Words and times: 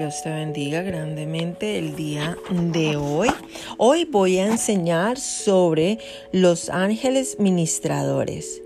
Dios 0.00 0.22
te 0.22 0.30
bendiga 0.30 0.80
grandemente 0.80 1.76
el 1.76 1.94
día 1.94 2.34
de 2.50 2.96
hoy. 2.96 3.28
Hoy 3.76 4.06
voy 4.06 4.38
a 4.38 4.46
enseñar 4.46 5.18
sobre 5.18 5.98
los 6.32 6.70
ángeles 6.70 7.36
ministradores. 7.38 8.62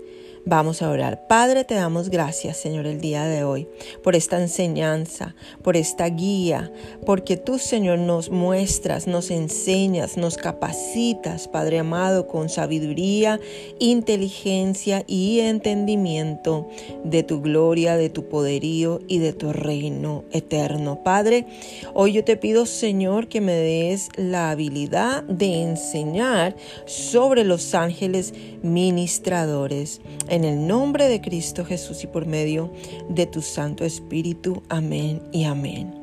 Vamos 0.47 0.83
a 0.83 0.91
orar. 0.91 1.25
Padre, 1.27 1.63
te 1.63 1.73
damos 1.73 2.09
gracias, 2.09 2.57
Señor, 2.57 2.85
el 2.85 3.01
día 3.01 3.25
de 3.25 3.43
hoy, 3.43 3.67
por 4.03 4.15
esta 4.15 4.39
enseñanza, 4.39 5.33
por 5.63 5.75
esta 5.75 6.05
guía, 6.07 6.71
porque 7.03 7.35
tú, 7.35 7.57
Señor, 7.57 7.97
nos 7.97 8.29
muestras, 8.29 9.07
nos 9.07 9.31
enseñas, 9.31 10.17
nos 10.17 10.37
capacitas, 10.37 11.47
Padre 11.47 11.79
amado, 11.79 12.27
con 12.27 12.49
sabiduría, 12.49 13.39
inteligencia 13.79 15.03
y 15.07 15.39
entendimiento 15.39 16.69
de 17.03 17.23
tu 17.23 17.41
gloria, 17.41 17.97
de 17.97 18.11
tu 18.11 18.29
poderío 18.29 18.99
y 19.07 19.17
de 19.17 19.33
tu 19.33 19.51
reino 19.51 20.25
eterno. 20.31 21.01
Padre, 21.03 21.47
hoy 21.95 22.13
yo 22.13 22.23
te 22.23 22.37
pido, 22.37 22.67
Señor, 22.67 23.29
que 23.29 23.41
me 23.41 23.53
des 23.53 24.09
la 24.15 24.51
habilidad 24.51 25.23
de 25.23 25.63
enseñar 25.63 26.55
sobre 26.85 27.43
los 27.43 27.73
ángeles 27.73 28.35
ministradores 28.61 30.01
en 30.35 30.43
el 30.43 30.67
nombre 30.67 31.07
de 31.07 31.21
Cristo 31.21 31.63
Jesús 31.63 32.03
y 32.03 32.07
por 32.07 32.25
medio 32.25 32.69
de 33.07 33.25
tu 33.25 33.41
Santo 33.41 33.85
Espíritu. 33.85 34.63
Amén 34.67 35.21
y 35.31 35.45
amén. 35.45 35.93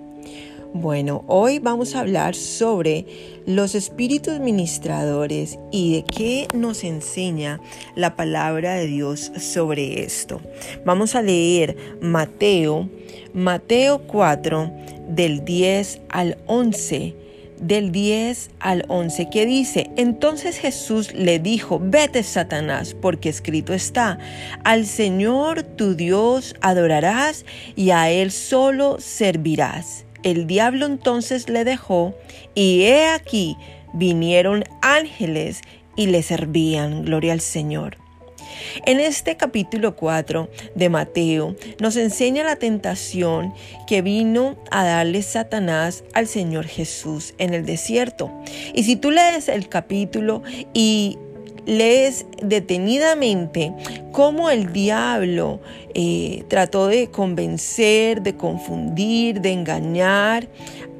Bueno, 0.73 1.23
hoy 1.27 1.59
vamos 1.59 1.95
a 1.95 2.01
hablar 2.01 2.35
sobre 2.35 3.05
los 3.45 3.75
espíritus 3.75 4.41
ministradores 4.41 5.59
y 5.71 5.97
de 5.97 6.05
qué 6.05 6.49
nos 6.55 6.83
enseña 6.83 7.61
la 7.95 8.17
palabra 8.17 8.77
de 8.77 8.87
Dios 8.87 9.31
sobre 9.39 10.03
esto. 10.03 10.41
Vamos 10.87 11.15
a 11.15 11.21
leer 11.21 11.77
Mateo, 12.01 12.89
Mateo 13.35 14.01
4, 14.07 14.73
del 15.11 15.45
10 15.45 16.01
al 16.09 16.39
11 16.47 17.22
del 17.63 17.93
10 17.93 18.51
al 18.61 18.85
11 18.89 19.31
que 19.31 19.47
dice, 19.47 19.91
entonces 19.97 20.59
Jesús 20.59 21.15
le 21.15 21.39
dijo, 21.39 21.81
vete 21.83 22.23
Satanás, 22.23 22.95
porque 23.01 23.29
escrito 23.29 23.73
está, 23.73 24.19
al 24.65 24.85
Señor 24.85 25.63
tu 25.63 25.95
Dios 25.95 26.55
adorarás 26.61 27.47
y 27.77 27.91
a 27.91 28.11
Él 28.11 28.31
solo 28.33 28.99
servirás. 29.01 30.05
El 30.23 30.47
diablo 30.47 30.87
entonces 30.87 31.49
le 31.49 31.65
dejó 31.65 32.15
y 32.55 32.83
he 32.83 33.09
aquí 33.09 33.57
vinieron 33.93 34.65
ángeles 34.81 35.63
y 35.97 36.07
le 36.07 36.23
servían. 36.23 37.05
Gloria 37.05 37.33
al 37.33 37.41
Señor. 37.41 38.02
En 38.87 39.01
este 39.01 39.37
capítulo 39.37 39.97
4 39.97 40.49
de 40.75 40.89
Mateo 40.89 41.57
nos 41.81 41.97
enseña 41.97 42.45
la 42.45 42.57
tentación 42.57 43.55
que 43.87 44.03
vino 44.03 44.57
a 44.71 44.85
darle 44.85 45.23
Satanás 45.23 46.05
al 46.15 46.27
Señor 46.27 46.67
Jesús 46.67 47.35
en 47.39 47.55
el 47.55 47.67
desierto. 47.67 48.31
Y 48.75 48.85
si 48.85 48.97
tú 48.97 49.11
lees 49.11 49.49
el 49.49 49.69
capítulo 49.69 50.43
y 50.73 51.19
lees 51.67 52.27
detenidamente 52.43 53.73
cómo 54.11 54.51
el 54.51 54.73
diablo 54.73 55.61
eh, 55.95 56.45
trató 56.49 56.89
de 56.89 57.09
convencer, 57.09 58.23
de 58.23 58.37
confundir, 58.37 59.41
de 59.41 59.53
engañar 59.53 60.49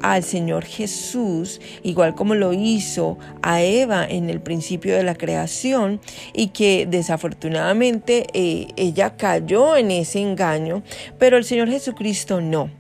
al 0.03 0.23
Señor 0.23 0.65
Jesús, 0.65 1.61
igual 1.83 2.15
como 2.15 2.35
lo 2.35 2.53
hizo 2.53 3.19
a 3.41 3.63
Eva 3.63 4.05
en 4.07 4.29
el 4.29 4.41
principio 4.41 4.97
de 4.97 5.03
la 5.03 5.15
creación 5.15 6.01
y 6.35 6.49
que 6.49 6.87
desafortunadamente 6.87 8.27
eh, 8.35 8.69
ella 8.77 9.17
cayó 9.17 9.77
en 9.77 9.91
ese 9.91 10.21
engaño, 10.21 10.83
pero 11.19 11.37
el 11.37 11.45
Señor 11.45 11.69
Jesucristo 11.69 12.41
no. 12.41 12.71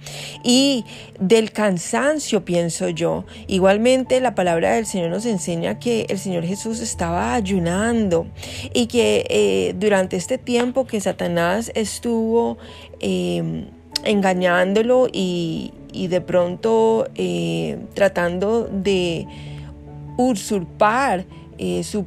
Y 0.42 0.84
del 1.18 1.52
cansancio, 1.52 2.44
pienso 2.44 2.88
yo, 2.88 3.24
igualmente 3.46 4.20
la 4.20 4.34
palabra 4.34 4.72
del 4.74 4.86
Señor 4.86 5.10
nos 5.10 5.26
enseña 5.26 5.78
que 5.78 6.06
el 6.08 6.18
Señor 6.18 6.44
Jesús 6.44 6.80
estaba 6.80 7.34
ayunando 7.34 8.26
y 8.74 8.86
que 8.86 9.24
eh, 9.28 9.74
durante 9.78 10.16
este 10.16 10.38
tiempo 10.38 10.86
que 10.86 11.00
Satanás 11.00 11.70
estuvo 11.74 12.58
eh, 13.00 13.66
engañándolo 14.04 15.08
y, 15.12 15.72
y 15.92 16.08
de 16.08 16.20
pronto 16.20 17.06
eh, 17.14 17.78
tratando 17.94 18.64
de 18.64 19.26
usurpar 20.16 21.24
eh, 21.58 21.84
su 21.84 22.06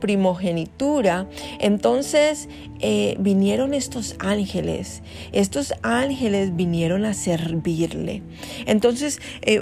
primogenitura, 0.00 1.26
entonces 1.58 2.48
eh, 2.80 3.16
vinieron 3.18 3.72
estos 3.72 4.14
ángeles, 4.18 5.02
estos 5.32 5.72
ángeles 5.82 6.54
vinieron 6.54 7.06
a 7.06 7.14
servirle. 7.14 8.22
Entonces 8.66 9.20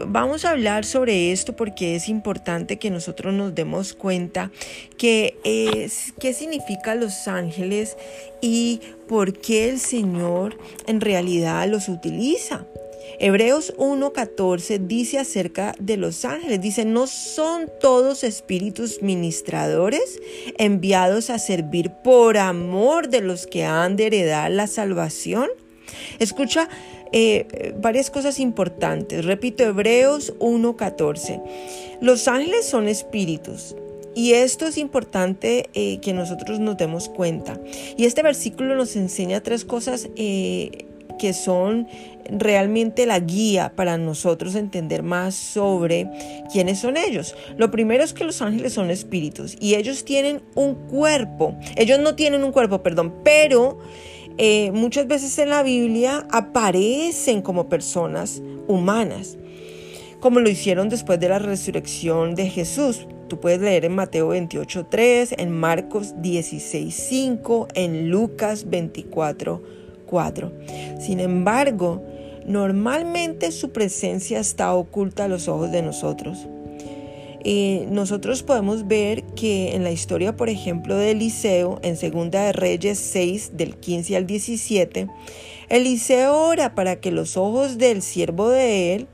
vamos 0.09 0.45
a 0.45 0.51
hablar 0.51 0.85
sobre 0.85 1.31
esto 1.31 1.55
porque 1.55 1.95
es 1.95 2.09
importante 2.09 2.79
que 2.79 2.91
nosotros 2.91 3.33
nos 3.33 3.55
demos 3.55 3.93
cuenta 3.93 4.51
que 4.99 5.39
qué 6.19 6.33
significan 6.35 6.99
los 6.99 7.29
ángeles 7.29 7.97
y 8.41 8.81
por 9.07 9.39
qué 9.39 9.69
el 9.69 9.79
Señor 9.79 10.59
en 10.87 11.01
realidad 11.01 11.69
los 11.69 11.89
utiliza. 11.89 12.67
Hebreos 13.19 13.75
1.14 13.77 14.87
dice 14.87 15.19
acerca 15.19 15.75
de 15.79 15.97
los 15.97 16.25
ángeles, 16.25 16.61
dice, 16.61 16.85
¿no 16.85 17.07
son 17.07 17.71
todos 17.81 18.25
espíritus 18.25 19.03
ministradores 19.03 20.21
enviados 20.59 21.31
a 21.31 21.39
servir 21.39 21.91
por 22.03 22.39
amor 22.39 23.09
de 23.09 23.21
los 23.21 23.47
que 23.47 23.65
han 23.65 23.97
de 23.97 24.07
heredar 24.07 24.51
la 24.51 24.67
salvación? 24.67 25.49
Escucha 26.19 26.69
eh, 27.13 27.75
varias 27.79 28.11
cosas 28.11 28.41
importantes. 28.41 29.25
Repito, 29.25 29.63
Hebreos 29.65 30.35
1.14. 30.39 31.43
Los 32.01 32.27
ángeles 32.27 32.67
son 32.67 32.89
espíritus. 32.89 33.77
Y 34.15 34.33
esto 34.33 34.67
es 34.67 34.77
importante 34.77 35.71
eh, 35.75 35.99
que 36.01 36.13
nosotros 36.13 36.59
nos 36.59 36.77
demos 36.77 37.09
cuenta. 37.09 37.59
Y 37.97 38.05
este 38.05 38.23
versículo 38.23 38.75
nos 38.75 38.95
enseña 38.97 39.43
tres 39.43 39.65
cosas 39.65 40.09
eh, 40.17 40.87
que 41.23 41.35
son 41.35 41.87
realmente 42.29 43.07
la 43.07 43.21
guía 43.21 43.75
para 43.77 43.97
nosotros 43.97 44.57
entender 44.57 45.05
más 45.05 45.37
sobre 45.37 46.11
quiénes 46.53 46.81
son 46.81 46.97
ellos. 46.97 47.37
Lo 47.57 47.71
primero 47.71 48.03
es 48.03 48.13
que 48.13 48.25
los 48.25 48.43
ángeles 48.43 48.73
son 48.73 48.91
espíritus 48.91 49.57
y 49.61 49.77
ellos 49.77 50.05
tienen 50.05 50.43
un 50.57 50.75
cuerpo. 50.75 51.55
Ellos 51.77 52.01
no 52.01 52.17
tienen 52.17 52.43
un 52.43 52.51
cuerpo, 52.51 52.83
perdón, 52.83 53.15
pero 53.23 53.79
eh, 54.37 54.73
muchas 54.73 55.07
veces 55.07 55.39
en 55.39 55.51
la 55.51 55.63
Biblia 55.63 56.27
aparecen 56.33 57.41
como 57.41 57.69
personas 57.69 58.43
humanas, 58.67 59.39
como 60.19 60.41
lo 60.41 60.51
hicieron 60.51 60.89
después 60.89 61.21
de 61.21 61.29
la 61.29 61.39
resurrección 61.39 62.35
de 62.35 62.49
Jesús. 62.49 63.07
Tú 63.29 63.39
puedes 63.39 63.61
leer 63.61 63.85
en 63.85 63.95
Mateo 63.95 64.35
28.3, 64.35 65.37
en 65.39 65.53
Marcos 65.53 66.17
16.5, 66.17 67.69
en 67.75 68.11
Lucas 68.11 68.69
24. 68.69 69.82
Sin 71.01 71.21
embargo, 71.21 72.03
normalmente 72.47 73.51
su 73.53 73.71
presencia 73.71 74.41
está 74.41 74.75
oculta 74.75 75.25
a 75.25 75.29
los 75.29 75.49
ojos 75.49 75.73
de 75.73 75.83
nosotros. 75.83 76.47
Y 77.45 77.81
nosotros 77.89 78.43
podemos 78.45 78.87
ver 78.87 79.25
que 79.35 79.75
en 79.75 79.83
la 79.83 79.91
historia, 79.91 80.37
por 80.37 80.49
ejemplo, 80.49 80.95
de 80.95 81.11
Eliseo, 81.11 81.81
en 81.83 81.97
Segunda 81.97 82.45
de 82.45 82.53
Reyes 82.53 82.99
6, 82.99 83.53
del 83.55 83.77
15 83.77 84.17
al 84.17 84.27
17, 84.27 85.09
Eliseo 85.69 86.37
ora 86.37 86.75
para 86.75 87.01
que 87.01 87.11
los 87.11 87.37
ojos 87.37 87.79
del 87.79 88.03
siervo 88.03 88.49
de 88.49 88.95
él 88.95 89.09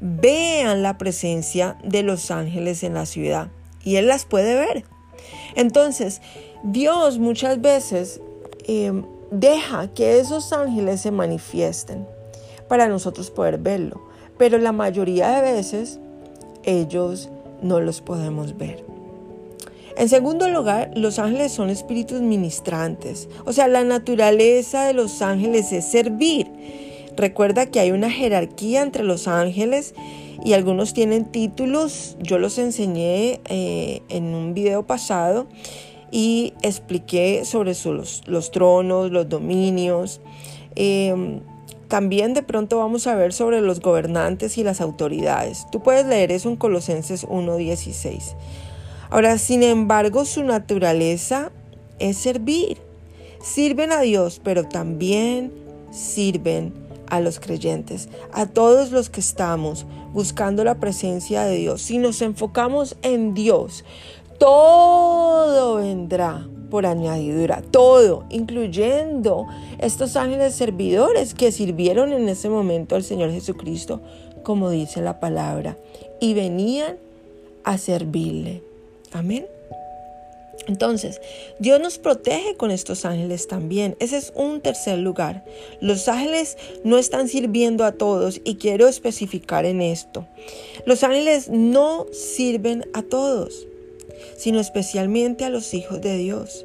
vean 0.00 0.82
la 0.82 0.98
presencia 0.98 1.78
de 1.82 2.02
los 2.02 2.30
ángeles 2.30 2.82
en 2.82 2.94
la 2.94 3.06
ciudad. 3.06 3.50
Y 3.82 3.96
él 3.96 4.08
las 4.08 4.26
puede 4.26 4.56
ver. 4.56 4.84
Entonces, 5.54 6.20
Dios 6.62 7.18
muchas 7.18 7.60
veces 7.60 8.20
eh, 8.66 8.92
deja 9.30 9.88
que 9.88 10.18
esos 10.18 10.52
ángeles 10.52 11.00
se 11.00 11.10
manifiesten 11.10 12.06
para 12.68 12.88
nosotros 12.88 13.30
poder 13.30 13.58
verlo. 13.58 14.00
Pero 14.38 14.58
la 14.58 14.72
mayoría 14.72 15.28
de 15.30 15.52
veces 15.52 16.00
ellos 16.64 17.28
no 17.62 17.80
los 17.80 18.00
podemos 18.00 18.56
ver. 18.56 18.84
En 19.96 20.08
segundo 20.08 20.48
lugar, 20.48 20.92
los 20.94 21.18
ángeles 21.18 21.52
son 21.52 21.68
espíritus 21.68 22.22
ministrantes. 22.22 23.28
O 23.44 23.52
sea, 23.52 23.68
la 23.68 23.84
naturaleza 23.84 24.84
de 24.84 24.94
los 24.94 25.20
ángeles 25.20 25.72
es 25.72 25.84
servir. 25.84 26.50
Recuerda 27.16 27.66
que 27.66 27.80
hay 27.80 27.90
una 27.90 28.10
jerarquía 28.10 28.82
entre 28.82 29.04
los 29.04 29.28
ángeles 29.28 29.94
y 30.42 30.54
algunos 30.54 30.94
tienen 30.94 31.26
títulos. 31.26 32.16
Yo 32.20 32.38
los 32.38 32.56
enseñé 32.58 33.40
eh, 33.46 34.02
en 34.08 34.34
un 34.34 34.54
video 34.54 34.86
pasado 34.86 35.48
y 36.10 36.54
expliqué 36.62 37.44
sobre 37.44 37.74
los, 38.26 38.50
tronos, 38.50 39.10
los 39.10 39.28
dominios. 39.28 40.20
Em, 40.74 41.40
también 41.88 42.34
de 42.34 42.42
pronto 42.42 42.78
vamos 42.78 43.06
a 43.06 43.14
ver 43.14 43.32
sobre 43.32 43.60
los 43.60 43.80
gobernantes 43.80 44.58
y 44.58 44.64
las 44.64 44.80
autoridades. 44.80 45.66
Tú 45.72 45.82
puedes 45.82 46.06
leer 46.06 46.30
eso 46.32 46.48
en 46.48 46.56
Colosenses 46.56 47.26
1.16. 47.26 48.36
Ahora, 49.10 49.38
sin 49.38 49.62
embargo, 49.62 50.24
su 50.24 50.44
naturaleza 50.44 51.50
es 51.98 52.16
servir. 52.16 52.78
Sirven 53.42 53.90
a 53.90 54.00
Dios, 54.02 54.40
pero 54.42 54.68
también 54.68 55.52
sirven 55.90 56.72
a 57.08 57.20
los 57.20 57.40
creyentes, 57.40 58.08
a 58.32 58.46
todos 58.46 58.92
los 58.92 59.10
que 59.10 59.20
estamos 59.20 59.84
buscando 60.12 60.62
la 60.62 60.76
presencia 60.76 61.42
de 61.42 61.56
Dios. 61.56 61.82
Si 61.82 61.98
nos 61.98 62.22
enfocamos 62.22 62.96
en 63.02 63.34
Dios, 63.34 63.84
todo 64.40 65.76
vendrá 65.76 66.48
por 66.70 66.86
añadidura, 66.86 67.62
todo, 67.70 68.24
incluyendo 68.30 69.46
estos 69.78 70.16
ángeles 70.16 70.54
servidores 70.54 71.34
que 71.34 71.52
sirvieron 71.52 72.12
en 72.12 72.26
ese 72.28 72.48
momento 72.48 72.96
al 72.96 73.04
Señor 73.04 73.30
Jesucristo, 73.32 74.00
como 74.42 74.70
dice 74.70 75.02
la 75.02 75.20
palabra, 75.20 75.76
y 76.20 76.32
venían 76.32 76.96
a 77.64 77.76
servirle. 77.76 78.62
Amén. 79.12 79.46
Entonces, 80.66 81.20
Dios 81.58 81.80
nos 81.80 81.98
protege 81.98 82.54
con 82.56 82.70
estos 82.70 83.04
ángeles 83.04 83.46
también. 83.46 83.96
Ese 83.98 84.16
es 84.16 84.32
un 84.34 84.60
tercer 84.60 84.98
lugar. 84.98 85.44
Los 85.80 86.08
ángeles 86.08 86.56
no 86.82 86.96
están 86.96 87.28
sirviendo 87.28 87.84
a 87.84 87.92
todos 87.92 88.40
y 88.44 88.54
quiero 88.54 88.88
especificar 88.88 89.66
en 89.66 89.82
esto. 89.82 90.26
Los 90.86 91.02
ángeles 91.04 91.50
no 91.50 92.06
sirven 92.12 92.86
a 92.94 93.02
todos, 93.02 93.66
sino 94.40 94.58
especialmente 94.58 95.44
a 95.44 95.50
los 95.50 95.74
hijos 95.74 96.00
de 96.00 96.16
Dios. 96.16 96.64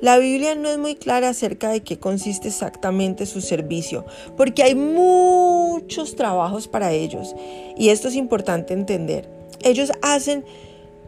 La 0.00 0.18
Biblia 0.18 0.54
no 0.54 0.70
es 0.70 0.78
muy 0.78 0.94
clara 0.94 1.30
acerca 1.30 1.68
de 1.68 1.80
qué 1.80 1.98
consiste 1.98 2.46
exactamente 2.46 3.26
su 3.26 3.40
servicio, 3.40 4.06
porque 4.36 4.62
hay 4.62 4.76
muchos 4.76 6.14
trabajos 6.14 6.68
para 6.68 6.92
ellos 6.92 7.34
y 7.76 7.88
esto 7.88 8.06
es 8.06 8.14
importante 8.14 8.72
entender. 8.72 9.28
Ellos 9.64 9.90
hacen 10.00 10.44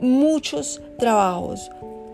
muchos 0.00 0.82
trabajos 0.98 1.70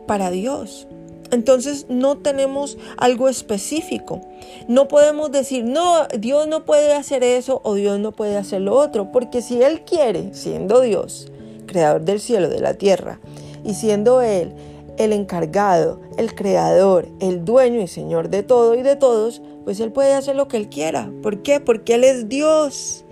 para 0.07 0.31
Dios. 0.31 0.87
Entonces 1.31 1.87
no 1.89 2.19
tenemos 2.19 2.77
algo 2.99 3.31
específico. 3.31 4.21
No 4.69 4.89
podemos 4.89 5.33
decir, 5.33 5.65
no, 5.65 6.07
Dios 6.19 6.47
no 6.49 6.67
puede 6.67 6.93
hacer 6.93 7.25
eso 7.25 7.63
o 7.65 7.75
Dios 7.75 7.99
no 7.99 8.13
puede 8.13 8.37
hacer 8.37 8.61
lo 8.61 8.75
otro, 8.75 9.11
porque 9.11 9.41
si 9.41 9.63
Él 9.63 9.81
quiere, 9.81 10.35
siendo 10.35 10.83
Dios, 10.83 11.33
creador 11.65 12.03
del 12.03 12.21
cielo, 12.21 12.51
de 12.51 12.61
la 12.61 12.75
tierra, 12.75 13.21
y 13.67 13.75
siendo 13.75 14.23
Él 14.23 14.55
el 14.99 15.13
encargado, 15.13 16.01
el 16.17 16.35
creador, 16.35 17.09
el 17.21 17.45
dueño 17.45 17.81
y 17.81 17.89
señor 17.89 18.31
de 18.31 18.43
todo 18.43 18.75
y 18.75 18.83
de 18.83 18.97
todos, 18.97 19.43
pues 19.65 19.81
Él 19.81 19.93
puede 19.93 20.15
hacer 20.15 20.37
lo 20.37 20.49
que 20.49 20.57
Él 20.57 20.69
quiera. 20.69 21.11
¿Por 21.23 21.43
qué? 21.43 21.61
Porque 21.61 21.95
Él 21.95 22.05
es 22.05 22.29
Dios 22.29 23.05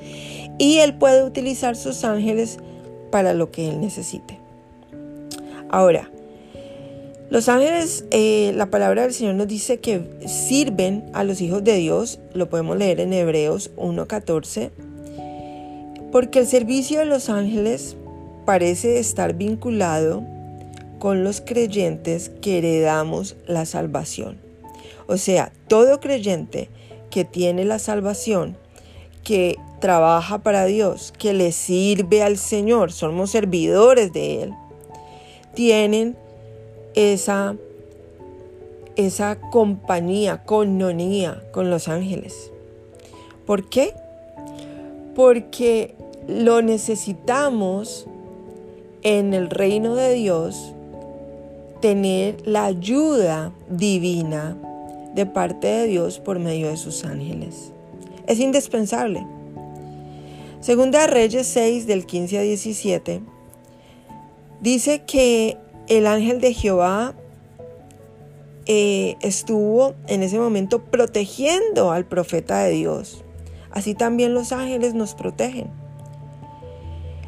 y 0.58 0.78
Él 0.78 0.96
puede 0.96 1.24
utilizar 1.24 1.76
sus 1.76 2.04
ángeles 2.04 2.58
para 3.10 3.34
lo 3.34 3.50
que 3.50 3.68
Él 3.68 3.80
necesite. 3.80 4.38
Ahora, 5.68 6.10
los 7.30 7.48
ángeles, 7.48 8.04
eh, 8.10 8.52
la 8.54 8.70
palabra 8.70 9.02
del 9.02 9.12
Señor 9.12 9.34
nos 9.34 9.48
dice 9.48 9.80
que 9.80 10.08
sirven 10.26 11.10
a 11.14 11.24
los 11.24 11.40
hijos 11.40 11.64
de 11.64 11.74
Dios, 11.74 12.20
lo 12.32 12.48
podemos 12.48 12.76
leer 12.76 13.00
en 13.00 13.12
Hebreos 13.12 13.72
1.14, 13.76 14.70
porque 16.12 16.40
el 16.40 16.46
servicio 16.46 17.00
de 17.00 17.06
los 17.06 17.28
ángeles 17.28 17.96
parece 18.44 18.98
estar 18.98 19.34
vinculado 19.34 20.22
con 21.04 21.22
los 21.22 21.42
creyentes 21.42 22.30
que 22.40 22.56
heredamos 22.56 23.36
la 23.46 23.66
salvación. 23.66 24.38
O 25.06 25.18
sea, 25.18 25.52
todo 25.68 26.00
creyente 26.00 26.70
que 27.10 27.26
tiene 27.26 27.66
la 27.66 27.78
salvación, 27.78 28.56
que 29.22 29.58
trabaja 29.82 30.38
para 30.38 30.64
Dios, 30.64 31.12
que 31.18 31.34
le 31.34 31.52
sirve 31.52 32.22
al 32.22 32.38
Señor, 32.38 32.90
somos 32.90 33.32
servidores 33.32 34.14
de 34.14 34.44
Él, 34.44 34.54
tienen 35.52 36.16
esa, 36.94 37.54
esa 38.96 39.38
compañía, 39.50 40.42
cononía 40.46 41.42
con 41.52 41.68
los 41.68 41.88
ángeles. 41.88 42.50
¿Por 43.44 43.68
qué? 43.68 43.92
Porque 45.14 45.96
lo 46.28 46.62
necesitamos 46.62 48.06
en 49.02 49.34
el 49.34 49.50
reino 49.50 49.96
de 49.96 50.14
Dios 50.14 50.74
tener 51.84 52.36
la 52.46 52.64
ayuda 52.64 53.52
divina 53.69 54.56
de 55.14 55.26
parte 55.26 55.66
de 55.66 55.86
Dios 55.86 56.19
por 56.19 56.38
medio 56.38 56.70
de 56.70 56.78
sus 56.78 57.04
ángeles. 57.04 57.72
Es 58.26 58.40
indispensable. 58.40 59.26
Segunda 60.60 61.06
Reyes 61.06 61.46
6 61.46 61.86
del 61.86 62.06
15 62.06 62.38
a 62.38 62.40
17 62.40 63.20
dice 64.62 65.02
que 65.02 65.58
el 65.86 66.06
ángel 66.06 66.40
de 66.40 66.54
Jehová 66.54 67.12
eh, 68.64 69.16
estuvo 69.20 69.92
en 70.06 70.22
ese 70.22 70.38
momento 70.38 70.87
protegiendo 70.87 71.92
al 71.92 72.06
profeta 72.06 72.60
de 72.62 72.70
Dios. 72.70 73.22
Así 73.70 73.94
también 73.94 74.32
los 74.32 74.52
ángeles 74.52 74.94
nos 74.94 75.14
protegen. 75.14 75.69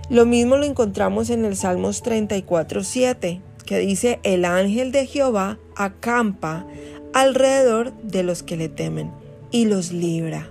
Lo 0.08 0.24
mismo 0.24 0.56
lo 0.56 0.64
encontramos 0.64 1.28
en 1.28 1.44
el 1.44 1.56
Salmos 1.56 2.00
34, 2.00 2.84
7, 2.84 3.42
que 3.66 3.78
dice, 3.78 4.20
el 4.22 4.44
ángel 4.44 4.92
de 4.92 5.06
Jehová 5.06 5.58
acampa 5.76 6.66
alrededor 7.12 7.92
de 8.02 8.22
los 8.22 8.42
que 8.42 8.56
le 8.56 8.68
temen 8.68 9.10
y 9.50 9.66
los 9.66 9.92
libra. 9.92 10.48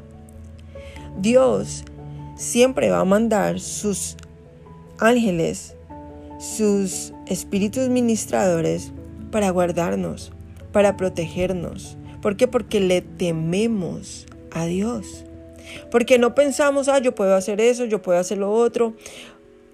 Dios 1.17 1.83
siempre 2.35 2.91
va 2.91 2.99
a 2.99 3.05
mandar 3.05 3.59
sus 3.59 4.17
ángeles 4.99 5.75
sus 6.39 7.13
espíritus 7.27 7.89
ministradores 7.89 8.91
para 9.31 9.49
guardarnos, 9.49 10.31
para 10.71 10.97
protegernos. 10.97 11.97
¿Por 12.21 12.37
qué? 12.37 12.47
Porque 12.47 12.79
le 12.79 13.01
tememos 13.01 14.25
a 14.51 14.65
Dios. 14.65 15.25
Porque 15.91 16.19
no 16.19 16.35
pensamos, 16.35 16.87
ah, 16.87 16.99
yo 16.99 17.15
puedo 17.15 17.35
hacer 17.35 17.59
eso, 17.59 17.85
yo 17.85 18.01
puedo 18.01 18.19
hacer 18.19 18.37
lo 18.37 18.51
otro, 18.51 18.93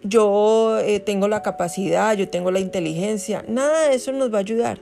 yo 0.03 0.79
eh, 0.79 0.99
tengo 0.99 1.27
la 1.27 1.41
capacidad, 1.41 2.15
yo 2.15 2.29
tengo 2.29 2.51
la 2.51 2.59
inteligencia. 2.59 3.43
Nada 3.47 3.89
de 3.89 3.95
eso 3.95 4.11
nos 4.11 4.33
va 4.33 4.37
a 4.37 4.41
ayudar. 4.41 4.79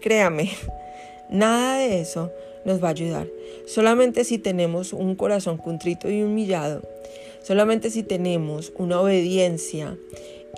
Créame, 0.00 0.50
nada 1.30 1.78
de 1.78 2.00
eso 2.00 2.30
nos 2.64 2.82
va 2.82 2.88
a 2.88 2.92
ayudar. 2.92 3.26
Solamente 3.66 4.24
si 4.24 4.38
tenemos 4.38 4.92
un 4.92 5.14
corazón 5.14 5.56
contrito 5.58 6.10
y 6.10 6.22
humillado, 6.22 6.82
solamente 7.42 7.90
si 7.90 8.02
tenemos 8.02 8.72
una 8.76 9.00
obediencia 9.00 9.96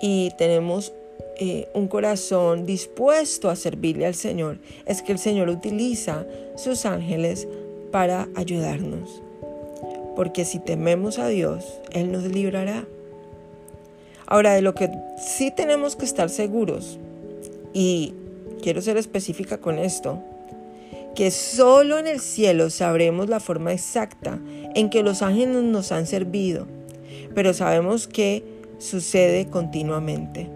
y 0.01 0.31
tenemos 0.37 0.93
eh, 1.39 1.67
un 1.73 1.87
corazón 1.87 2.65
dispuesto 2.65 3.49
a 3.49 3.55
servirle 3.55 4.05
al 4.05 4.15
Señor, 4.15 4.59
es 4.85 5.01
que 5.01 5.11
el 5.11 5.19
Señor 5.19 5.49
utiliza 5.49 6.25
sus 6.55 6.85
ángeles 6.85 7.47
para 7.91 8.27
ayudarnos. 8.35 9.21
Porque 10.15 10.45
si 10.45 10.59
tememos 10.59 11.17
a 11.19 11.27
Dios, 11.27 11.65
Él 11.91 12.11
nos 12.11 12.23
librará. 12.23 12.85
Ahora, 14.33 14.55
de 14.55 14.63
lo 14.63 14.73
que 14.73 14.89
sí 15.23 15.51
tenemos 15.51 15.95
que 15.95 16.05
estar 16.05 16.27
seguros, 16.27 16.97
y 17.71 18.15
quiero 18.63 18.81
ser 18.81 18.97
específica 18.97 19.59
con 19.59 19.77
esto, 19.77 20.23
que 21.13 21.29
solo 21.29 21.99
en 21.99 22.07
el 22.07 22.19
cielo 22.19 22.71
sabremos 22.71 23.29
la 23.29 23.39
forma 23.39 23.73
exacta 23.73 24.39
en 24.73 24.89
que 24.89 25.03
los 25.03 25.21
ángeles 25.21 25.61
nos 25.61 25.91
han 25.91 26.07
servido, 26.07 26.65
pero 27.35 27.53
sabemos 27.53 28.07
que 28.07 28.43
sucede 28.79 29.45
continuamente. 29.51 30.49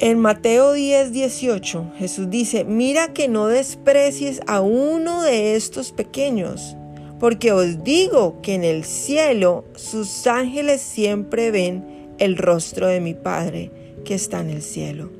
En 0.00 0.18
Mateo 0.18 0.74
10, 0.74 1.12
18, 1.12 1.92
Jesús 1.96 2.28
dice, 2.28 2.64
mira 2.64 3.14
que 3.14 3.26
no 3.26 3.46
desprecies 3.46 4.42
a 4.46 4.60
uno 4.60 5.22
de 5.22 5.56
estos 5.56 5.92
pequeños, 5.92 6.76
porque 7.18 7.52
os 7.52 7.82
digo 7.82 8.40
que 8.42 8.54
en 8.54 8.64
el 8.64 8.84
cielo 8.84 9.64
sus 9.74 10.26
ángeles 10.26 10.80
siempre 10.80 11.50
ven 11.50 12.14
el 12.18 12.36
rostro 12.36 12.86
de 12.86 13.00
mi 13.00 13.14
Padre 13.14 13.70
que 14.04 14.14
está 14.14 14.40
en 14.40 14.50
el 14.50 14.62
cielo. 14.62 15.10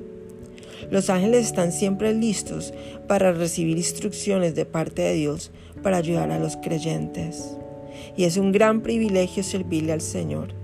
Los 0.91 1.11
ángeles 1.11 1.47
están 1.47 1.73
siempre 1.73 2.15
listos 2.15 2.73
para 3.07 3.33
recibir 3.33 3.77
instrucciones 3.77 4.55
de 4.55 4.65
parte 4.65 5.03
de 5.03 5.15
Dios 5.15 5.51
para 5.83 5.99
ayudar 5.99 6.31
a 6.31 6.39
los 6.39 6.57
creyentes. 6.57 7.57
Y 8.17 8.25
es 8.25 8.37
un 8.37 8.53
gran 8.53 8.81
privilegio 8.81 9.43
servirle 9.43 9.93
al 9.93 10.01
Señor. 10.01 10.55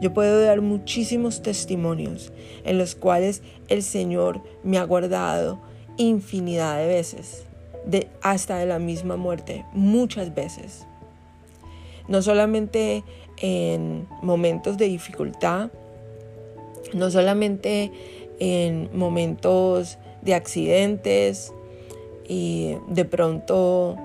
Yo 0.00 0.14
puedo 0.14 0.40
dar 0.40 0.60
muchísimos 0.60 1.42
testimonios 1.42 2.32
en 2.64 2.78
los 2.78 2.94
cuales 2.94 3.42
el 3.68 3.82
Señor 3.82 4.42
me 4.62 4.78
ha 4.78 4.84
guardado 4.84 5.60
infinidad 5.96 6.78
de 6.78 6.86
veces, 6.86 7.44
de, 7.90 8.08
hasta 8.22 8.58
de 8.58 8.66
la 8.66 8.78
misma 8.78 9.16
muerte, 9.16 9.64
muchas 9.72 10.34
veces. 10.34 10.86
No 12.08 12.22
solamente 12.22 13.04
en 13.38 14.06
momentos 14.22 14.76
de 14.78 14.86
dificultad, 14.86 15.70
no 16.92 17.10
solamente 17.10 17.92
en 18.38 18.88
momentos 18.92 19.98
de 20.22 20.34
accidentes 20.34 21.52
y 22.28 22.76
de 22.88 23.04
pronto 23.04 23.96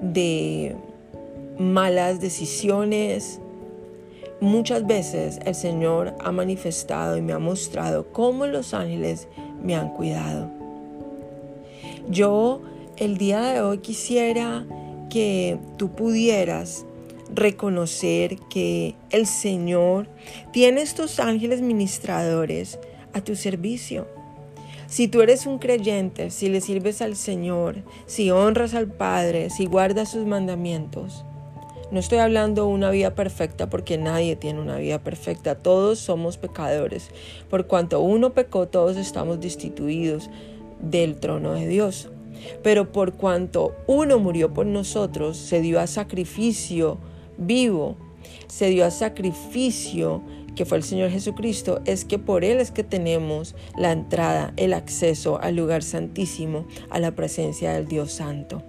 de 0.00 0.76
malas 1.58 2.20
decisiones, 2.20 3.40
Muchas 4.44 4.86
veces 4.86 5.40
el 5.46 5.54
Señor 5.54 6.12
ha 6.22 6.30
manifestado 6.30 7.16
y 7.16 7.22
me 7.22 7.32
ha 7.32 7.38
mostrado 7.38 8.08
cómo 8.12 8.46
los 8.46 8.74
ángeles 8.74 9.26
me 9.62 9.74
han 9.74 9.88
cuidado. 9.94 10.50
Yo 12.10 12.60
el 12.96 13.18
día 13.18 13.40
de 13.40 13.60
hoy 13.60 13.78
quisiera 13.78 14.64
que 15.10 15.58
tú 15.76 15.90
pudieras 15.90 16.84
reconocer 17.32 18.36
que 18.48 18.94
el 19.10 19.26
Señor 19.26 20.08
tiene 20.52 20.82
estos 20.82 21.18
ángeles 21.18 21.60
ministradores 21.60 22.78
a 23.12 23.20
tu 23.22 23.34
servicio. 23.36 24.06
Si 24.86 25.08
tú 25.08 25.22
eres 25.22 25.46
un 25.46 25.58
creyente, 25.58 26.30
si 26.30 26.48
le 26.48 26.60
sirves 26.60 27.02
al 27.02 27.16
Señor, 27.16 27.82
si 28.06 28.30
honras 28.30 28.74
al 28.74 28.86
Padre, 28.86 29.50
si 29.50 29.66
guardas 29.66 30.10
sus 30.10 30.26
mandamientos, 30.26 31.24
no 31.90 32.00
estoy 32.00 32.18
hablando 32.18 32.66
de 32.66 32.72
una 32.72 32.90
vida 32.90 33.14
perfecta 33.14 33.68
porque 33.68 33.98
nadie 33.98 34.36
tiene 34.36 34.60
una 34.60 34.78
vida 34.78 34.98
perfecta. 34.98 35.54
Todos 35.54 35.98
somos 35.98 36.38
pecadores. 36.38 37.10
Por 37.48 37.66
cuanto 37.66 38.00
uno 38.00 38.34
pecó, 38.34 38.68
todos 38.68 38.96
estamos 38.96 39.40
destituidos 39.40 40.30
del 40.80 41.16
trono 41.20 41.52
de 41.54 41.68
Dios. 41.68 42.10
Pero 42.62 42.92
por 42.92 43.14
cuanto 43.14 43.74
uno 43.86 44.18
murió 44.18 44.52
por 44.52 44.66
nosotros, 44.66 45.36
se 45.36 45.60
dio 45.60 45.80
a 45.80 45.86
sacrificio 45.86 46.98
vivo, 47.36 47.96
se 48.46 48.68
dio 48.68 48.84
a 48.84 48.90
sacrificio 48.90 50.22
que 50.54 50.64
fue 50.64 50.78
el 50.78 50.84
Señor 50.84 51.10
Jesucristo, 51.10 51.80
es 51.84 52.04
que 52.04 52.18
por 52.18 52.44
Él 52.44 52.60
es 52.60 52.70
que 52.70 52.84
tenemos 52.84 53.54
la 53.76 53.92
entrada, 53.92 54.52
el 54.56 54.72
acceso 54.72 55.40
al 55.40 55.56
lugar 55.56 55.82
santísimo, 55.82 56.66
a 56.90 57.00
la 57.00 57.12
presencia 57.12 57.72
del 57.72 57.88
Dios 57.88 58.12
Santo. 58.12 58.62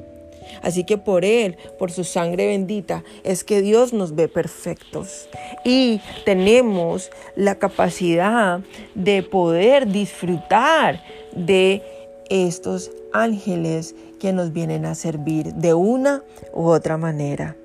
Así 0.61 0.83
que 0.83 0.97
por 0.97 1.25
Él, 1.25 1.57
por 1.77 1.91
su 1.91 2.03
sangre 2.03 2.47
bendita, 2.47 3.03
es 3.23 3.43
que 3.43 3.61
Dios 3.61 3.93
nos 3.93 4.15
ve 4.15 4.27
perfectos. 4.27 5.27
Y 5.63 6.01
tenemos 6.23 7.09
la 7.35 7.55
capacidad 7.55 8.61
de 8.93 9.23
poder 9.23 9.87
disfrutar 9.87 11.03
de 11.35 11.81
estos 12.29 12.91
ángeles 13.13 13.95
que 14.19 14.33
nos 14.33 14.53
vienen 14.53 14.85
a 14.85 14.95
servir 14.95 15.53
de 15.53 15.73
una 15.73 16.23
u 16.53 16.67
otra 16.67 16.97
manera. 16.97 17.55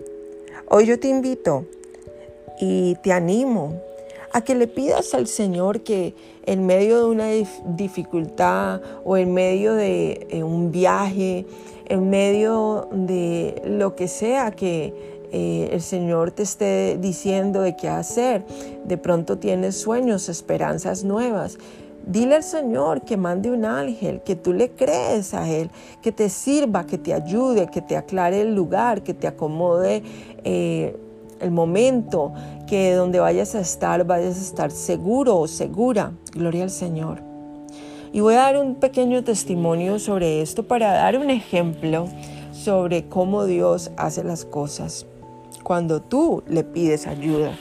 Hoy 0.69 0.87
yo 0.87 0.99
te 1.01 1.09
invito 1.09 1.67
y 2.61 2.95
te 2.97 3.13
animo 3.13 3.81
a 4.33 4.43
que 4.43 4.55
le 4.55 4.67
pidas 4.67 5.15
al 5.15 5.27
Señor 5.27 5.81
que 5.81 6.15
en 6.47 6.67
medio 6.67 6.99
de 6.99 7.11
una 7.11 7.29
dificultad 7.77 8.81
o 9.05 9.17
en 9.17 9.35
medio 9.35 9.75
de 9.75 10.27
eh, 10.31 10.43
un 10.43 10.71
viaje, 10.71 11.47
en 11.87 12.11
medio 12.11 12.89
de 12.93 13.61
lo 13.65 13.97
que 13.97 14.09
sea 14.09 14.53
que 14.53 14.95
eh, 15.33 15.71
el 15.73 15.81
Señor 15.81 16.33
te 16.33 16.43
esté 16.43 16.99
diciendo 17.01 17.63
de 17.63 17.77
qué 17.77 17.89
hacer, 17.89 18.45
de 18.85 18.97
pronto 18.97 19.39
tienes 19.39 19.77
sueños, 19.77 20.29
esperanzas 20.29 21.05
nuevas. 21.05 21.59
Dile 22.07 22.37
al 22.37 22.43
Señor 22.43 23.03
que 23.03 23.17
mande 23.17 23.51
un 23.51 23.65
ángel, 23.65 24.23
que 24.23 24.37
tú 24.37 24.53
le 24.53 24.71
crees 24.71 25.35
a 25.35 25.49
Él, 25.49 25.71
que 26.03 26.13
te 26.13 26.29
sirva, 26.29 26.87
que 26.87 26.99
te 26.99 27.15
ayude, 27.15 27.69
que 27.69 27.83
te 27.83 27.97
aclare 27.97 28.41
el 28.41 28.55
lugar, 28.55 29.03
que 29.03 29.15
te 29.15 29.27
acomode 29.27 30.03
eh, 30.45 30.97
el 31.41 31.51
momento, 31.51 32.33
que 32.67 32.95
donde 32.95 33.21
vayas 33.21 33.55
a 33.55 33.61
estar 33.61 34.05
vayas 34.05 34.39
a 34.39 34.41
estar 34.41 34.71
seguro 34.71 35.39
o 35.39 35.49
segura. 35.49 36.13
Gloria 36.33 36.65
al 36.65 36.71
Señor. 36.71 37.23
Y 38.13 38.21
voy 38.21 38.35
a 38.35 38.39
dar 38.39 38.59
un 38.59 38.75
pequeño 38.75 39.23
testimonio 39.23 39.99
sobre 39.99 40.43
esto 40.43 40.65
para 40.65 40.93
dar 40.93 41.17
un 41.17 41.31
ejemplo 41.31 42.09
sobre 42.53 43.07
cómo 43.07 43.45
Dios 43.45 43.91
hace 43.97 44.25
las 44.25 44.45
cosas 44.45 45.07
cuando 45.63 46.03
tú 46.03 46.43
le 46.49 46.65
pides 46.65 47.07
ayuda. 47.07 47.53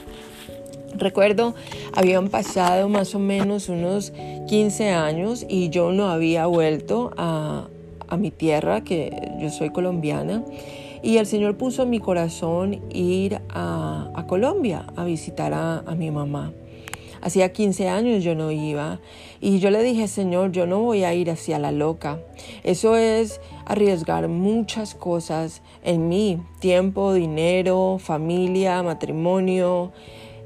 Recuerdo, 1.00 1.54
habían 1.94 2.28
pasado 2.28 2.90
más 2.90 3.14
o 3.14 3.18
menos 3.18 3.70
unos 3.70 4.12
15 4.48 4.90
años 4.90 5.46
y 5.48 5.70
yo 5.70 5.92
no 5.92 6.10
había 6.10 6.44
vuelto 6.44 7.12
a, 7.16 7.68
a 8.06 8.16
mi 8.18 8.30
tierra, 8.30 8.82
que 8.82 9.32
yo 9.40 9.48
soy 9.48 9.70
colombiana, 9.70 10.44
y 11.02 11.16
el 11.16 11.24
Señor 11.24 11.56
puso 11.56 11.84
en 11.84 11.90
mi 11.90 12.00
corazón 12.00 12.82
ir 12.90 13.40
a, 13.48 14.10
a 14.14 14.26
Colombia 14.26 14.84
a 14.94 15.04
visitar 15.04 15.54
a, 15.54 15.78
a 15.78 15.94
mi 15.94 16.10
mamá. 16.10 16.52
Hacía 17.22 17.50
15 17.50 17.88
años 17.88 18.22
yo 18.22 18.34
no 18.34 18.50
iba 18.50 19.00
y 19.40 19.58
yo 19.58 19.70
le 19.70 19.82
dije, 19.82 20.06
Señor, 20.06 20.52
yo 20.52 20.66
no 20.66 20.80
voy 20.80 21.04
a 21.04 21.14
ir 21.14 21.30
hacia 21.30 21.58
la 21.58 21.72
loca. 21.72 22.18
Eso 22.62 22.96
es 22.96 23.40
arriesgar 23.64 24.28
muchas 24.28 24.94
cosas 24.94 25.62
en 25.82 26.08
mí, 26.10 26.42
tiempo, 26.60 27.14
dinero, 27.14 27.98
familia, 27.98 28.82
matrimonio, 28.82 29.92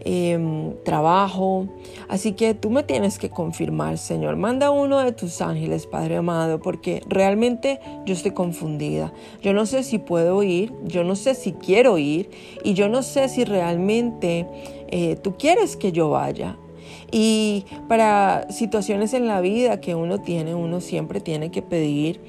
Em, 0.06 0.74
trabajo. 0.84 1.66
Así 2.08 2.32
que 2.32 2.52
tú 2.52 2.68
me 2.68 2.82
tienes 2.82 3.18
que 3.18 3.30
confirmar, 3.30 3.96
Señor. 3.96 4.36
Manda 4.36 4.70
uno 4.70 4.98
de 4.98 5.12
tus 5.12 5.40
ángeles, 5.40 5.86
Padre 5.86 6.16
amado, 6.16 6.60
porque 6.60 7.02
realmente 7.08 7.80
yo 8.04 8.12
estoy 8.12 8.32
confundida. 8.32 9.14
Yo 9.40 9.54
no 9.54 9.64
sé 9.64 9.82
si 9.82 9.98
puedo 9.98 10.42
ir, 10.42 10.74
yo 10.84 11.04
no 11.04 11.16
sé 11.16 11.34
si 11.34 11.52
quiero 11.52 11.96
ir 11.96 12.28
y 12.62 12.74
yo 12.74 12.90
no 12.90 13.02
sé 13.02 13.30
si 13.30 13.44
realmente 13.44 14.46
eh, 14.88 15.16
tú 15.16 15.38
quieres 15.38 15.74
que 15.74 15.90
yo 15.90 16.10
vaya. 16.10 16.58
Y 17.10 17.64
para 17.88 18.46
situaciones 18.50 19.14
en 19.14 19.26
la 19.26 19.40
vida 19.40 19.80
que 19.80 19.94
uno 19.94 20.20
tiene, 20.20 20.54
uno 20.54 20.82
siempre 20.82 21.20
tiene 21.20 21.50
que 21.50 21.62
pedir 21.62 22.20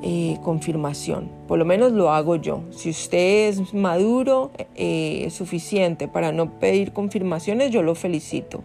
eh, 0.00 0.38
confirmación. 0.44 1.28
Por 1.48 1.58
lo 1.58 1.64
menos 1.64 1.90
lo 1.90 2.12
hago 2.12 2.36
yo. 2.36 2.62
Si 2.70 2.88
usted 2.88 3.48
es 3.48 3.74
maduro, 3.74 4.52
eh, 4.76 5.28
suficiente 5.30 6.06
para 6.06 6.30
no 6.30 6.60
pedir 6.60 6.92
confirmaciones, 6.92 7.72
yo 7.72 7.82
lo 7.82 7.96
felicito. 7.96 8.62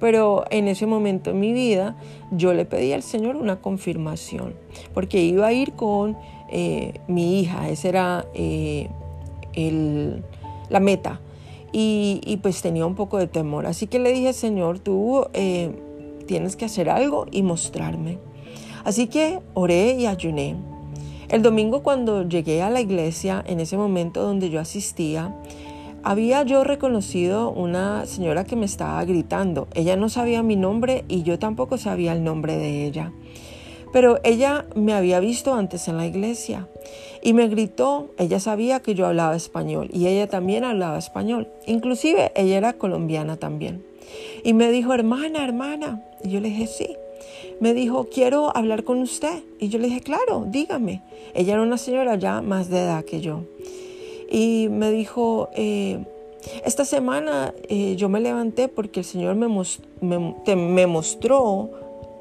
Pero 0.00 0.44
en 0.50 0.66
ese 0.66 0.86
momento 0.86 1.30
en 1.30 1.38
mi 1.38 1.52
vida, 1.52 1.96
yo 2.32 2.52
le 2.52 2.64
pedí 2.64 2.92
al 2.92 3.04
Señor 3.04 3.36
una 3.36 3.60
confirmación, 3.60 4.54
porque 4.92 5.22
iba 5.22 5.46
a 5.46 5.52
ir 5.52 5.74
con 5.74 6.16
eh, 6.50 6.94
mi 7.06 7.38
hija, 7.38 7.68
esa 7.68 7.88
era 7.88 8.26
el, 8.34 10.24
la 10.68 10.80
meta. 10.80 11.20
Y, 11.70 12.20
y, 12.26 12.38
pues 12.38 12.60
tenía 12.60 12.84
un 12.84 12.96
poco 12.96 13.18
de 13.18 13.28
temor. 13.28 13.66
Así 13.66 13.86
que 13.86 14.00
le 14.00 14.12
dije, 14.12 14.32
Señor, 14.32 14.80
tú 14.80 15.24
tienes 16.26 16.56
que 16.56 16.64
hacer 16.64 16.90
algo 16.90 17.26
y 17.30 17.42
mostrarme. 17.42 18.18
Así 18.84 19.06
que 19.06 19.38
oré 19.54 19.92
y 19.92 20.06
ayuné. 20.06 20.56
El 21.32 21.40
domingo 21.40 21.82
cuando 21.82 22.28
llegué 22.28 22.60
a 22.60 22.68
la 22.68 22.82
iglesia, 22.82 23.42
en 23.46 23.58
ese 23.58 23.78
momento 23.78 24.20
donde 24.22 24.50
yo 24.50 24.60
asistía, 24.60 25.34
había 26.02 26.42
yo 26.42 26.62
reconocido 26.62 27.50
una 27.50 28.04
señora 28.04 28.44
que 28.44 28.54
me 28.54 28.66
estaba 28.66 29.02
gritando. 29.06 29.66
Ella 29.72 29.96
no 29.96 30.10
sabía 30.10 30.42
mi 30.42 30.56
nombre 30.56 31.06
y 31.08 31.22
yo 31.22 31.38
tampoco 31.38 31.78
sabía 31.78 32.12
el 32.12 32.22
nombre 32.22 32.58
de 32.58 32.84
ella. 32.84 33.12
Pero 33.94 34.20
ella 34.24 34.66
me 34.74 34.92
había 34.92 35.20
visto 35.20 35.54
antes 35.54 35.88
en 35.88 35.96
la 35.96 36.04
iglesia 36.04 36.68
y 37.22 37.32
me 37.32 37.48
gritó, 37.48 38.10
ella 38.18 38.38
sabía 38.38 38.80
que 38.80 38.94
yo 38.94 39.06
hablaba 39.06 39.34
español 39.34 39.88
y 39.90 40.08
ella 40.08 40.28
también 40.28 40.64
hablaba 40.64 40.98
español. 40.98 41.48
Inclusive 41.66 42.30
ella 42.36 42.58
era 42.58 42.72
colombiana 42.74 43.38
también. 43.38 43.82
Y 44.44 44.52
me 44.52 44.70
dijo, 44.70 44.92
hermana, 44.92 45.42
hermana. 45.42 46.04
Y 46.22 46.28
yo 46.28 46.40
le 46.40 46.50
dije, 46.50 46.66
sí 46.66 46.96
me 47.60 47.74
dijo, 47.74 48.08
quiero 48.12 48.56
hablar 48.56 48.84
con 48.84 49.00
usted. 49.00 49.42
Y 49.58 49.68
yo 49.68 49.78
le 49.78 49.88
dije, 49.88 50.00
claro, 50.00 50.44
dígame. 50.48 51.02
Ella 51.34 51.54
era 51.54 51.62
una 51.62 51.78
señora 51.78 52.16
ya 52.16 52.42
más 52.42 52.68
de 52.68 52.80
edad 52.80 53.04
que 53.04 53.20
yo. 53.20 53.42
Y 54.30 54.68
me 54.70 54.90
dijo, 54.90 55.50
eh, 55.54 56.04
esta 56.64 56.84
semana 56.84 57.54
eh, 57.68 57.94
yo 57.96 58.08
me 58.08 58.20
levanté 58.20 58.68
porque 58.68 59.00
el 59.00 59.06
Señor 59.06 59.36
me, 59.36 59.46
me, 60.56 60.86
mostró 60.86 61.70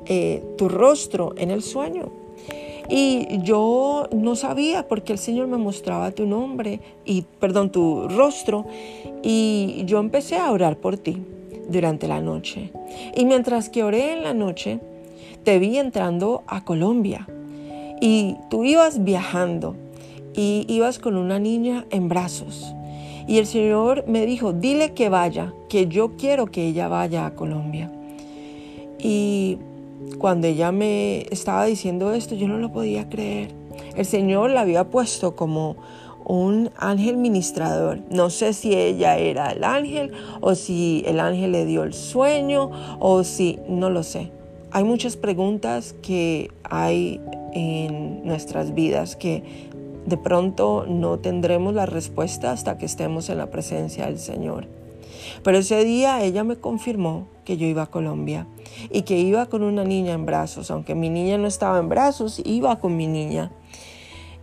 eh, 0.06 0.44
tu 0.58 0.70
rostro 0.70 1.34
en 1.38 1.52
el 1.52 1.64
sueño. 1.64 2.12
Y 2.90 3.42
yo 3.44 4.10
no 4.12 4.36
sabía 4.36 4.88
porque 4.88 5.14
el 5.14 5.20
Señor 5.20 5.48
me 5.48 5.58
mostraba 5.58 6.12
tu 6.12 6.26
nombre 6.26 6.82
y, 7.06 7.22
perdón, 7.40 7.72
tu 7.72 8.08
rostro. 8.10 8.66
Y 9.24 9.84
yo 9.86 10.00
empecé 10.00 10.38
a 10.38 10.52
orar 10.52 10.76
por 10.78 10.98
ti 10.98 11.18
durante 11.70 12.08
la 12.08 12.20
noche. 12.20 12.72
Y 13.16 13.26
mientras 13.26 13.70
que 13.70 13.84
oré 13.84 14.14
en 14.14 14.24
la 14.24 14.34
noche, 14.34 14.80
te 15.44 15.60
vi 15.60 15.78
entrando 15.78 16.44
a 16.48 16.64
Colombia 16.64 17.28
y 18.00 18.36
tú 18.50 18.64
ibas 18.64 19.04
viajando 19.04 19.76
y 20.34 20.66
ibas 20.68 21.00
con 21.00 21.18
una 21.18 21.40
niña 21.40 21.86
en 21.90 22.10
brazos. 22.10 22.74
Y 23.28 23.38
el 23.38 23.46
Señor 23.46 24.06
me 24.08 24.26
dijo, 24.26 24.54
dile 24.54 24.94
que 24.94 25.10
vaya, 25.10 25.54
que 25.70 25.88
yo 25.88 26.18
quiero 26.18 26.48
que 26.48 26.68
ella 26.68 26.88
vaya 26.88 27.26
a 27.26 27.36
Colombia. 27.36 27.92
Y 29.00 29.58
cuando 30.18 30.48
ella 30.48 30.72
me 30.72 31.22
estaba 31.32 31.66
diciendo 31.66 32.14
esto, 32.14 32.36
yo 32.36 32.48
no 32.48 32.58
lo 32.58 32.72
podía 32.72 33.08
creer. 33.10 33.50
El 33.96 34.06
Señor 34.06 34.50
la 34.50 34.62
había 34.62 34.86
puesto 34.86 35.36
como 35.36 35.76
un 36.26 36.72
ángel 36.78 37.18
ministrador. 37.18 38.00
No 38.10 38.30
sé 38.30 38.54
si 38.54 38.74
ella 38.74 39.18
era 39.18 39.52
el 39.52 39.64
ángel 39.64 40.12
o 40.40 40.56
si 40.56 41.04
el 41.06 41.20
ángel 41.20 41.52
le 41.52 41.66
dio 41.66 41.84
el 41.84 41.94
sueño 41.94 42.72
o 43.00 43.24
si, 43.24 43.60
no 43.68 43.90
lo 43.90 44.04
sé. 44.04 44.32
Hay 44.74 44.84
muchas 44.86 45.18
preguntas 45.18 45.96
que 46.02 46.50
hay 46.64 47.20
en 47.54 48.26
nuestras 48.26 48.74
vidas 48.74 49.18
que 49.18 49.44
de 50.06 50.18
pronto 50.18 50.86
no 50.88 51.20
tendremos 51.20 51.74
la 51.74 51.86
respuesta 51.86 52.52
hasta 52.52 52.78
que 52.78 52.86
estemos 52.86 53.30
en 53.30 53.38
la 53.38 53.52
presencia 53.52 54.06
del 54.06 54.18
Señor. 54.18 54.68
Pero 55.44 55.58
ese 55.58 55.84
día 55.84 56.24
ella 56.24 56.44
me 56.44 56.56
confirmó 56.56 57.28
que 57.46 57.58
yo 57.58 57.68
iba 57.68 57.84
a 57.84 57.88
Colombia 57.88 58.48
y 58.90 59.02
que 59.02 59.20
iba 59.20 59.46
con 59.48 59.64
una 59.64 59.84
niña 59.84 60.14
en 60.14 60.26
brazos, 60.26 60.72
aunque 60.72 60.96
mi 60.96 61.10
niña 61.10 61.38
no 61.38 61.48
estaba 61.48 61.80
en 61.80 61.90
brazos, 61.90 62.42
iba 62.46 62.80
con 62.80 62.96
mi 62.96 63.08
niña. 63.08 63.52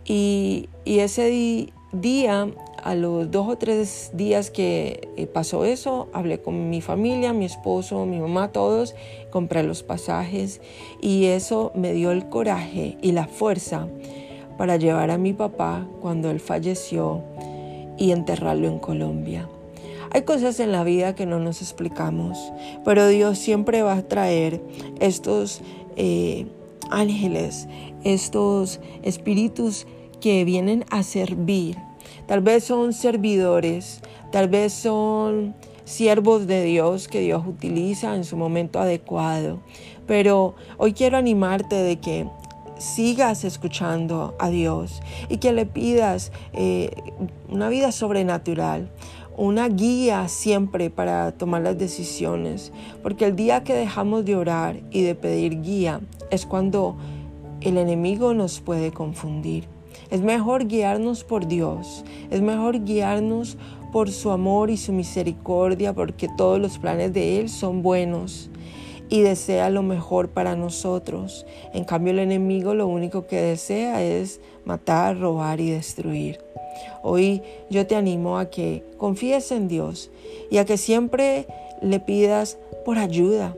Y, 0.05 0.69
ese 0.85 1.69
día, 1.91 2.47
a 2.83 2.95
los 2.95 3.29
dos 3.31 3.47
o 3.47 3.57
tres 3.57 4.11
días 4.13 4.49
que 4.51 5.09
eh, 5.17 5.27
pasó 5.27 5.65
eso, 5.65 6.07
hablé 6.13 6.41
con 6.41 6.69
mi 6.69 6.81
familia, 6.81 7.33
mi 7.33 7.45
esposo, 7.45 8.05
mi 8.05 8.19
mamá, 8.19 8.51
todos, 8.51 8.95
compré 9.29 9.63
los 9.63 9.83
pasajes 9.83 10.61
y 11.01 11.25
eso 11.25 11.71
me 11.75 11.93
dio 11.93 12.11
el 12.11 12.29
coraje 12.29 12.97
y 13.01 13.11
la 13.11 13.27
fuerza 13.27 13.87
para 14.57 14.77
llevar 14.77 15.11
a 15.11 15.17
mi 15.17 15.33
papá 15.33 15.87
cuando 16.01 16.29
él 16.29 16.39
falleció 16.39 17.21
y 17.97 18.11
enterrarlo 18.11 18.67
en 18.67 18.79
Colombia. 18.79 19.47
Hay 20.11 20.23
cosas 20.23 20.59
en 20.59 20.71
la 20.71 20.83
vida 20.83 21.13
que 21.13 21.25
no 21.25 21.39
nos 21.39 21.61
explicamos, 21.61 22.37
pero 22.83 23.07
Dios 23.07 23.37
siempre 23.37 23.83
va 23.83 23.93
a 23.93 24.01
traer 24.01 24.61
estos 24.99 25.61
eh, 25.95 26.47
ángeles, 26.89 27.67
estos 28.03 28.79
espíritus 29.03 29.85
que 30.19 30.43
vienen 30.45 30.85
a 30.89 31.03
servir. 31.03 31.77
Tal 32.27 32.41
vez 32.41 32.63
son 32.63 32.93
servidores, 32.93 34.01
tal 34.31 34.47
vez 34.49 34.73
son 34.73 35.55
siervos 35.85 36.45
de 36.45 36.63
Dios 36.63 37.07
que 37.07 37.19
Dios 37.19 37.43
utiliza 37.47 38.15
en 38.15 38.23
su 38.23 38.37
momento 38.37 38.79
adecuado. 38.79 39.59
Pero 40.05 40.55
hoy 40.77 40.93
quiero 40.93 41.17
animarte 41.17 41.75
de 41.75 41.99
que 41.99 42.27
sigas 42.77 43.43
escuchando 43.43 44.35
a 44.39 44.49
Dios 44.49 45.01
y 45.27 45.37
que 45.37 45.51
le 45.51 45.65
pidas 45.65 46.31
eh, 46.53 46.91
una 47.49 47.69
vida 47.69 47.91
sobrenatural, 47.91 48.89
una 49.37 49.69
guía 49.69 50.27
siempre 50.27 50.89
para 50.89 51.31
tomar 51.31 51.61
las 51.61 51.77
decisiones, 51.77 52.71
porque 53.01 53.25
el 53.25 53.35
día 53.35 53.63
que 53.63 53.73
dejamos 53.73 54.25
de 54.25 54.35
orar 54.35 54.81
y 54.91 55.01
de 55.01 55.15
pedir 55.15 55.61
guía 55.61 56.01
es 56.29 56.45
cuando 56.45 56.97
el 57.61 57.77
enemigo 57.77 58.33
nos 58.33 58.59
puede 58.59 58.91
confundir. 58.91 59.67
Es 60.09 60.21
mejor 60.21 60.67
guiarnos 60.67 61.23
por 61.23 61.47
Dios, 61.47 62.03
es 62.31 62.41
mejor 62.41 62.83
guiarnos 62.83 63.57
por 63.91 64.11
su 64.11 64.31
amor 64.31 64.69
y 64.69 64.77
su 64.77 64.93
misericordia, 64.93 65.93
porque 65.93 66.27
todos 66.37 66.59
los 66.59 66.77
planes 66.77 67.13
de 67.13 67.39
Él 67.39 67.49
son 67.49 67.81
buenos 67.81 68.49
y 69.09 69.21
desea 69.21 69.69
lo 69.69 69.81
mejor 69.81 70.29
para 70.29 70.55
nosotros. 70.55 71.45
En 71.73 71.83
cambio 71.83 72.13
el 72.13 72.19
enemigo 72.19 72.73
lo 72.73 72.87
único 72.87 73.25
que 73.25 73.41
desea 73.41 74.03
es 74.03 74.39
matar, 74.65 75.19
robar 75.19 75.59
y 75.59 75.71
destruir. 75.71 76.39
Hoy 77.01 77.41
yo 77.69 77.87
te 77.87 77.95
animo 77.95 78.37
a 78.37 78.49
que 78.49 78.83
confíes 78.97 79.51
en 79.51 79.67
Dios 79.67 80.11
y 80.49 80.57
a 80.57 80.65
que 80.65 80.77
siempre 80.77 81.47
le 81.81 81.99
pidas 81.99 82.57
por 82.85 82.97
ayuda, 82.97 83.55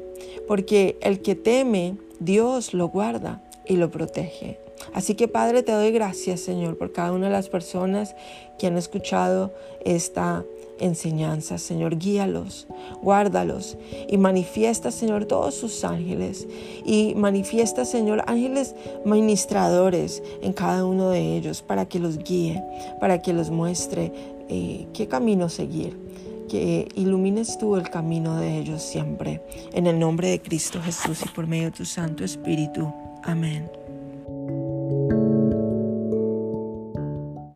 porque 0.47 0.97
el 1.01 1.21
que 1.21 1.35
teme, 1.35 1.97
Dios 2.19 2.73
lo 2.73 2.87
guarda 2.87 3.43
y 3.65 3.77
lo 3.77 3.89
protege. 3.91 4.59
Así 4.93 5.15
que 5.15 5.27
Padre, 5.27 5.63
te 5.63 5.71
doy 5.71 5.91
gracias, 5.91 6.41
Señor, 6.41 6.77
por 6.77 6.91
cada 6.91 7.11
una 7.11 7.27
de 7.27 7.33
las 7.33 7.49
personas 7.49 8.15
que 8.57 8.67
han 8.67 8.77
escuchado 8.77 9.53
esta 9.83 10.43
enseñanza. 10.81 11.57
Señor, 11.57 11.97
guíalos, 11.97 12.67
guárdalos 13.01 13.77
y 14.09 14.17
manifiesta, 14.17 14.91
Señor, 14.91 15.25
todos 15.25 15.55
sus 15.55 15.83
ángeles. 15.83 16.47
Y 16.85 17.13
manifiesta, 17.15 17.85
Señor, 17.85 18.23
ángeles 18.27 18.75
ministradores 19.05 20.21
en 20.41 20.53
cada 20.53 20.85
uno 20.85 21.09
de 21.09 21.37
ellos 21.37 21.61
para 21.61 21.85
que 21.85 21.99
los 21.99 22.17
guíe, 22.17 22.61
para 22.99 23.21
que 23.21 23.33
los 23.33 23.49
muestre 23.49 24.11
eh, 24.49 24.87
qué 24.93 25.07
camino 25.07 25.47
seguir. 25.49 25.97
Que 26.49 26.89
ilumines 26.95 27.57
tú 27.57 27.77
el 27.77 27.89
camino 27.89 28.37
de 28.37 28.57
ellos 28.57 28.81
siempre. 28.81 29.41
En 29.71 29.87
el 29.87 29.97
nombre 29.97 30.29
de 30.29 30.41
Cristo 30.41 30.81
Jesús 30.83 31.21
y 31.25 31.29
por 31.29 31.47
medio 31.47 31.65
de 31.65 31.71
tu 31.71 31.85
Santo 31.85 32.25
Espíritu. 32.25 32.91
Amén. 33.23 33.80